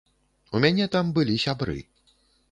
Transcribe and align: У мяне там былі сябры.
У 0.55 0.61
мяне 0.63 0.87
там 0.95 1.11
былі 1.17 1.35
сябры. 1.45 1.75